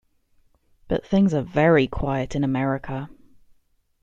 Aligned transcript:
But 0.87 1.05
things 1.05 1.31
are 1.31 1.43
very 1.43 1.85
quiet 1.87 2.35
in 2.35 2.43
America. 2.43 3.07